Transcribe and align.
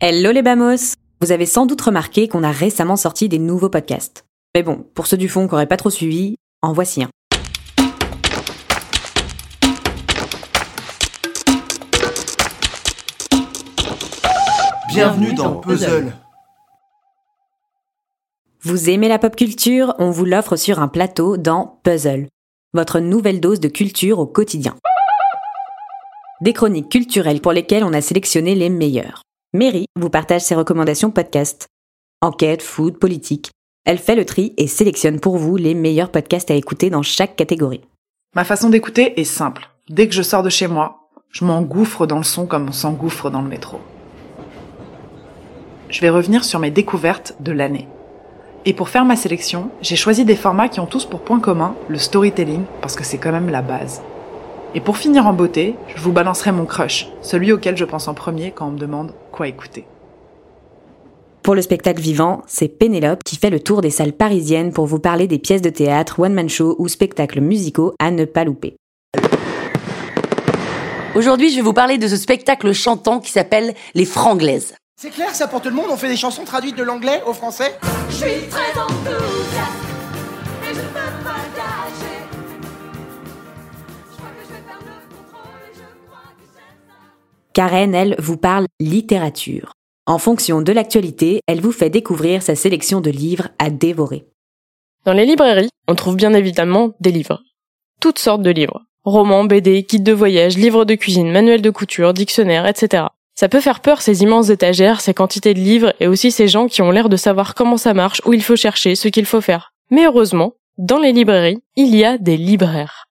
Hello 0.00 0.30
les 0.30 0.42
bamos 0.42 0.94
Vous 1.20 1.32
avez 1.32 1.44
sans 1.44 1.66
doute 1.66 1.80
remarqué 1.80 2.28
qu'on 2.28 2.44
a 2.44 2.52
récemment 2.52 2.94
sorti 2.94 3.28
des 3.28 3.40
nouveaux 3.40 3.68
podcasts. 3.68 4.24
Mais 4.54 4.62
bon, 4.62 4.86
pour 4.94 5.08
ceux 5.08 5.16
du 5.16 5.28
fond 5.28 5.48
qui 5.48 5.54
n'auraient 5.54 5.66
pas 5.66 5.76
trop 5.76 5.90
suivi, 5.90 6.36
en 6.62 6.72
voici 6.72 7.02
un. 7.02 7.08
Bienvenue 14.88 15.34
dans 15.34 15.56
Puzzle. 15.56 16.12
Vous 18.60 18.90
aimez 18.90 19.08
la 19.08 19.18
pop 19.18 19.34
culture 19.34 19.96
On 19.98 20.12
vous 20.12 20.26
l'offre 20.26 20.54
sur 20.54 20.78
un 20.78 20.86
plateau 20.86 21.36
dans 21.36 21.80
Puzzle, 21.82 22.28
votre 22.72 23.00
nouvelle 23.00 23.40
dose 23.40 23.58
de 23.58 23.66
culture 23.66 24.20
au 24.20 24.26
quotidien. 24.26 24.76
Des 26.40 26.52
chroniques 26.52 26.88
culturelles 26.88 27.40
pour 27.40 27.52
lesquelles 27.52 27.82
on 27.82 27.92
a 27.92 28.00
sélectionné 28.00 28.54
les 28.54 28.68
meilleurs. 28.68 29.24
Mary 29.54 29.86
vous 29.96 30.10
partage 30.10 30.42
ses 30.42 30.54
recommandations 30.54 31.10
podcast. 31.10 31.68
Enquête, 32.22 32.62
food, 32.62 32.98
politique. 32.98 33.50
Elle 33.84 33.98
fait 33.98 34.16
le 34.16 34.24
tri 34.24 34.52
et 34.56 34.66
sélectionne 34.66 35.20
pour 35.20 35.38
vous 35.38 35.56
les 35.56 35.74
meilleurs 35.74 36.10
podcasts 36.10 36.50
à 36.50 36.54
écouter 36.54 36.90
dans 36.90 37.02
chaque 37.02 37.36
catégorie. 37.36 37.82
Ma 38.34 38.44
façon 38.44 38.68
d'écouter 38.68 39.18
est 39.20 39.24
simple. 39.24 39.70
Dès 39.88 40.08
que 40.08 40.14
je 40.14 40.22
sors 40.22 40.42
de 40.42 40.50
chez 40.50 40.66
moi, 40.66 41.10
je 41.30 41.44
m'engouffre 41.44 42.06
dans 42.06 42.18
le 42.18 42.24
son 42.24 42.46
comme 42.46 42.68
on 42.68 42.72
s'engouffre 42.72 43.30
dans 43.30 43.42
le 43.42 43.48
métro 43.48 43.80
je 45.88 46.00
vais 46.00 46.10
revenir 46.10 46.44
sur 46.44 46.58
mes 46.58 46.70
découvertes 46.70 47.34
de 47.40 47.52
l'année. 47.52 47.88
Et 48.64 48.74
pour 48.74 48.88
faire 48.88 49.04
ma 49.04 49.16
sélection, 49.16 49.70
j'ai 49.80 49.96
choisi 49.96 50.24
des 50.24 50.36
formats 50.36 50.68
qui 50.68 50.80
ont 50.80 50.86
tous 50.86 51.06
pour 51.06 51.20
point 51.20 51.40
commun 51.40 51.74
le 51.88 51.98
storytelling, 51.98 52.64
parce 52.80 52.96
que 52.96 53.04
c'est 53.04 53.18
quand 53.18 53.32
même 53.32 53.48
la 53.48 53.62
base. 53.62 54.02
Et 54.78 54.80
pour 54.80 54.96
finir 54.96 55.26
en 55.26 55.32
beauté, 55.32 55.74
je 55.96 56.00
vous 56.00 56.12
balancerai 56.12 56.52
mon 56.52 56.64
crush, 56.64 57.08
celui 57.20 57.50
auquel 57.50 57.76
je 57.76 57.84
pense 57.84 58.06
en 58.06 58.14
premier 58.14 58.52
quand 58.52 58.68
on 58.68 58.70
me 58.70 58.78
demande 58.78 59.12
quoi 59.32 59.48
écouter. 59.48 59.84
Pour 61.42 61.56
le 61.56 61.62
spectacle 61.62 62.00
vivant, 62.00 62.42
c'est 62.46 62.68
Pénélope 62.68 63.24
qui 63.24 63.34
fait 63.34 63.50
le 63.50 63.58
tour 63.58 63.80
des 63.80 63.90
salles 63.90 64.12
parisiennes 64.12 64.72
pour 64.72 64.86
vous 64.86 65.00
parler 65.00 65.26
des 65.26 65.40
pièces 65.40 65.62
de 65.62 65.68
théâtre, 65.68 66.20
one-man 66.20 66.48
show 66.48 66.76
ou 66.78 66.86
spectacles 66.86 67.40
musicaux 67.40 67.92
à 67.98 68.12
ne 68.12 68.24
pas 68.24 68.44
louper. 68.44 68.76
Aujourd'hui, 71.16 71.50
je 71.50 71.56
vais 71.56 71.62
vous 71.62 71.72
parler 71.72 71.98
de 71.98 72.06
ce 72.06 72.14
spectacle 72.14 72.72
chantant 72.72 73.18
qui 73.18 73.32
s'appelle 73.32 73.74
Les 73.96 74.04
Franglaises. 74.04 74.76
C'est 74.96 75.10
clair 75.10 75.34
ça 75.34 75.48
pour 75.48 75.60
tout 75.60 75.70
le 75.70 75.74
monde 75.74 75.86
On 75.90 75.96
fait 75.96 76.08
des 76.08 76.16
chansons 76.16 76.44
traduites 76.44 76.76
de 76.76 76.84
l'anglais 76.84 77.20
au 77.26 77.32
français? 77.32 77.76
Je 78.10 78.14
suis 78.14 78.48
très 78.48 78.80
enthousiaste 78.80 79.87
Karen, 87.58 87.92
elle, 87.92 88.14
vous 88.20 88.36
parle 88.36 88.66
littérature. 88.78 89.72
En 90.06 90.18
fonction 90.18 90.62
de 90.62 90.70
l'actualité, 90.70 91.40
elle 91.48 91.60
vous 91.60 91.72
fait 91.72 91.90
découvrir 91.90 92.40
sa 92.40 92.54
sélection 92.54 93.00
de 93.00 93.10
livres 93.10 93.48
à 93.58 93.68
dévorer. 93.68 94.26
Dans 95.04 95.12
les 95.12 95.26
librairies, 95.26 95.70
on 95.88 95.96
trouve 95.96 96.14
bien 96.14 96.34
évidemment 96.34 96.92
des 97.00 97.10
livres. 97.10 97.42
Toutes 98.00 98.20
sortes 98.20 98.42
de 98.42 98.50
livres. 98.50 98.84
Romans, 99.02 99.42
BD, 99.42 99.82
kits 99.82 99.98
de 99.98 100.12
voyage, 100.12 100.56
livres 100.56 100.84
de 100.84 100.94
cuisine, 100.94 101.32
manuels 101.32 101.60
de 101.60 101.70
couture, 101.70 102.14
dictionnaires, 102.14 102.64
etc. 102.64 103.06
Ça 103.34 103.48
peut 103.48 103.60
faire 103.60 103.80
peur 103.80 104.02
ces 104.02 104.22
immenses 104.22 104.50
étagères, 104.50 105.00
ces 105.00 105.12
quantités 105.12 105.52
de 105.52 105.58
livres 105.58 105.92
et 105.98 106.06
aussi 106.06 106.30
ces 106.30 106.46
gens 106.46 106.68
qui 106.68 106.80
ont 106.82 106.92
l'air 106.92 107.08
de 107.08 107.16
savoir 107.16 107.56
comment 107.56 107.76
ça 107.76 107.92
marche, 107.92 108.22
où 108.24 108.32
il 108.32 108.42
faut 108.44 108.54
chercher, 108.54 108.94
ce 108.94 109.08
qu'il 109.08 109.26
faut 109.26 109.40
faire. 109.40 109.72
Mais 109.90 110.06
heureusement, 110.06 110.52
dans 110.76 111.00
les 111.00 111.12
librairies, 111.12 111.58
il 111.74 111.92
y 111.96 112.04
a 112.04 112.18
des 112.18 112.36
libraires. 112.36 113.06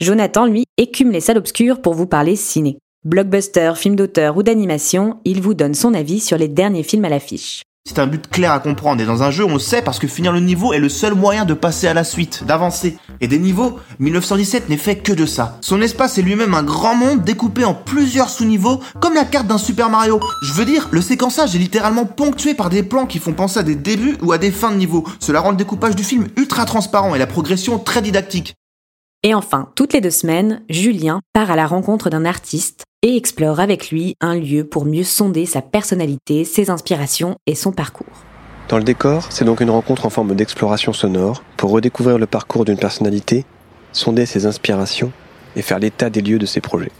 Jonathan, 0.00 0.46
lui, 0.46 0.64
écume 0.78 1.10
les 1.10 1.20
salles 1.20 1.36
obscures 1.36 1.82
pour 1.82 1.92
vous 1.92 2.06
parler 2.06 2.36
ciné. 2.36 2.78
Blockbuster, 3.04 3.72
film 3.74 3.96
d'auteur 3.96 4.36
ou 4.36 4.44
d'animation, 4.44 5.18
il 5.24 5.42
vous 5.42 5.54
donne 5.54 5.74
son 5.74 5.92
avis 5.92 6.20
sur 6.20 6.38
les 6.38 6.46
derniers 6.46 6.84
films 6.84 7.04
à 7.04 7.08
l'affiche. 7.08 7.62
C'est 7.84 7.98
un 7.98 8.06
but 8.06 8.30
clair 8.30 8.52
à 8.52 8.60
comprendre 8.60 9.02
et 9.02 9.04
dans 9.04 9.24
un 9.24 9.32
jeu 9.32 9.44
on 9.44 9.54
le 9.54 9.58
sait 9.58 9.82
parce 9.82 9.98
que 9.98 10.06
finir 10.06 10.30
le 10.30 10.38
niveau 10.38 10.72
est 10.72 10.78
le 10.78 10.88
seul 10.88 11.16
moyen 11.16 11.44
de 11.44 11.52
passer 11.52 11.88
à 11.88 11.94
la 11.94 12.04
suite, 12.04 12.44
d'avancer. 12.46 12.96
Et 13.20 13.26
des 13.26 13.40
niveaux, 13.40 13.80
1917 13.98 14.68
n'est 14.68 14.76
fait 14.76 14.98
que 14.98 15.12
de 15.12 15.26
ça. 15.26 15.58
Son 15.62 15.82
espace 15.82 16.16
est 16.16 16.22
lui-même 16.22 16.54
un 16.54 16.62
grand 16.62 16.94
monde 16.94 17.24
découpé 17.24 17.64
en 17.64 17.74
plusieurs 17.74 18.28
sous-niveaux 18.28 18.78
comme 19.00 19.14
la 19.14 19.24
carte 19.24 19.48
d'un 19.48 19.58
Super 19.58 19.90
Mario. 19.90 20.20
Je 20.44 20.52
veux 20.52 20.64
dire, 20.64 20.88
le 20.92 21.00
séquençage 21.00 21.56
est 21.56 21.58
littéralement 21.58 22.06
ponctué 22.06 22.54
par 22.54 22.70
des 22.70 22.84
plans 22.84 23.06
qui 23.06 23.18
font 23.18 23.32
penser 23.32 23.58
à 23.58 23.64
des 23.64 23.74
débuts 23.74 24.16
ou 24.22 24.30
à 24.30 24.38
des 24.38 24.52
fins 24.52 24.70
de 24.70 24.76
niveau. 24.76 25.04
Cela 25.18 25.40
rend 25.40 25.50
le 25.50 25.56
découpage 25.56 25.96
du 25.96 26.04
film 26.04 26.28
ultra 26.36 26.66
transparent 26.66 27.16
et 27.16 27.18
la 27.18 27.26
progression 27.26 27.80
très 27.80 28.00
didactique. 28.00 28.54
Et 29.24 29.34
enfin, 29.34 29.70
toutes 29.74 29.92
les 29.92 30.00
deux 30.00 30.10
semaines, 30.10 30.62
Julien 30.68 31.20
part 31.32 31.50
à 31.50 31.56
la 31.56 31.66
rencontre 31.66 32.10
d'un 32.10 32.24
artiste 32.24 32.84
et 33.04 33.16
explore 33.16 33.58
avec 33.58 33.90
lui 33.90 34.16
un 34.20 34.36
lieu 34.36 34.64
pour 34.64 34.84
mieux 34.84 35.02
sonder 35.02 35.44
sa 35.44 35.60
personnalité, 35.60 36.44
ses 36.44 36.70
inspirations 36.70 37.36
et 37.46 37.56
son 37.56 37.72
parcours. 37.72 38.06
Dans 38.68 38.78
le 38.78 38.84
décor, 38.84 39.26
c'est 39.30 39.44
donc 39.44 39.60
une 39.60 39.70
rencontre 39.70 40.06
en 40.06 40.10
forme 40.10 40.34
d'exploration 40.36 40.92
sonore 40.92 41.42
pour 41.56 41.70
redécouvrir 41.72 42.16
le 42.18 42.26
parcours 42.26 42.64
d'une 42.64 42.78
personnalité, 42.78 43.44
sonder 43.92 44.24
ses 44.24 44.46
inspirations 44.46 45.12
et 45.56 45.62
faire 45.62 45.80
l'état 45.80 46.10
des 46.10 46.22
lieux 46.22 46.38
de 46.38 46.46
ses 46.46 46.60
projets. 46.60 46.92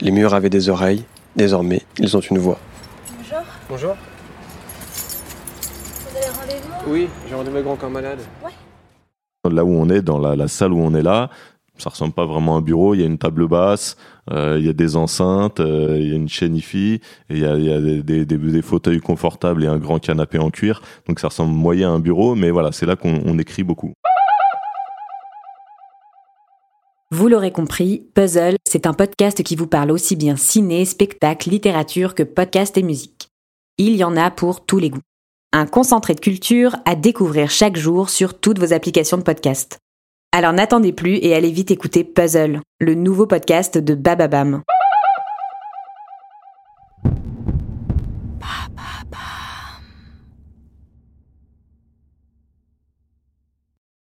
Les 0.00 0.12
murs 0.12 0.34
avaient 0.34 0.50
des 0.50 0.68
oreilles, 0.68 1.04
désormais 1.34 1.82
ils 1.98 2.16
ont 2.16 2.20
une 2.20 2.38
voix. 2.38 2.58
Bonjour, 3.18 3.38
Bonjour. 3.68 3.96
vous 6.10 6.16
avez 6.16 6.26
rendez-vous? 6.28 6.92
Oui, 6.92 7.08
j'ai 7.28 7.34
rendez-vous 7.34 7.56
avec 7.56 7.66
grand 7.66 7.76
corps 7.76 7.90
malade. 7.90 8.20
Là 9.50 9.64
où 9.64 9.72
on 9.74 9.88
est, 9.88 10.02
dans 10.02 10.18
la, 10.18 10.36
la 10.36 10.48
salle 10.48 10.72
où 10.72 10.78
on 10.78 10.94
est 10.94 11.02
là, 11.02 11.28
ça 11.80 11.90
ressemble 11.90 12.12
pas 12.12 12.26
vraiment 12.26 12.54
à 12.54 12.58
un 12.58 12.62
bureau. 12.62 12.94
Il 12.94 13.00
y 13.00 13.02
a 13.02 13.06
une 13.06 13.18
table 13.18 13.48
basse, 13.48 13.96
euh, 14.30 14.56
il 14.58 14.66
y 14.66 14.68
a 14.68 14.72
des 14.72 14.96
enceintes, 14.96 15.60
euh, 15.60 15.96
il 15.98 16.08
y 16.08 16.12
a 16.12 16.16
une 16.16 16.28
chaîne 16.28 16.56
IFI, 16.56 17.00
il 17.30 17.38
y 17.38 17.44
a, 17.44 17.56
des, 18.02 18.62
fauteuils 18.62 19.00
confortables 19.00 19.64
et 19.64 19.66
un 19.66 19.78
grand 19.78 19.98
canapé 19.98 20.38
en 20.38 20.50
cuir. 20.50 20.82
Donc 21.08 21.20
ça 21.20 21.28
ressemble 21.28 21.52
moyen 21.52 21.90
à 21.90 21.94
un 21.94 21.98
bureau, 21.98 22.34
mais 22.34 22.50
voilà, 22.50 22.72
c'est 22.72 22.86
là 22.86 22.96
qu'on 22.96 23.20
on 23.24 23.38
écrit 23.38 23.64
beaucoup. 23.64 23.92
Vous 27.12 27.26
l'aurez 27.26 27.50
compris, 27.50 28.06
Puzzle, 28.14 28.56
c'est 28.64 28.86
un 28.86 28.92
podcast 28.92 29.42
qui 29.42 29.56
vous 29.56 29.66
parle 29.66 29.90
aussi 29.90 30.14
bien 30.14 30.36
ciné, 30.36 30.84
spectacle, 30.84 31.50
littérature 31.50 32.14
que 32.14 32.22
podcast 32.22 32.78
et 32.78 32.84
musique. 32.84 33.30
Il 33.78 33.96
y 33.96 34.04
en 34.04 34.16
a 34.16 34.30
pour 34.30 34.64
tous 34.64 34.78
les 34.78 34.90
goûts. 34.90 35.00
Un 35.52 35.66
concentré 35.66 36.14
de 36.14 36.20
culture 36.20 36.76
à 36.84 36.94
découvrir 36.94 37.50
chaque 37.50 37.76
jour 37.76 38.10
sur 38.10 38.38
toutes 38.38 38.60
vos 38.60 38.72
applications 38.72 39.16
de 39.16 39.24
podcast. 39.24 39.80
Alors 40.32 40.52
n'attendez 40.52 40.92
plus 40.92 41.16
et 41.16 41.34
allez 41.34 41.50
vite 41.50 41.72
écouter 41.72 42.04
Puzzle, 42.04 42.60
le 42.78 42.94
nouveau 42.94 43.26
podcast 43.26 43.78
de 43.78 43.94
Bababam. 43.96 44.62